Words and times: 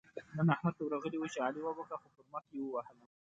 نن 0.35 0.47
احمد 0.55 0.73
ته 0.77 0.81
ورغلی 0.83 1.17
وو؛ 1.19 1.27
چې 1.33 1.39
علي 1.45 1.61
وبښه- 1.63 1.95
خو 2.01 2.09
پر 2.15 2.25
مخ 2.33 2.45
يې 2.53 2.59
ووهلم. 2.63 3.07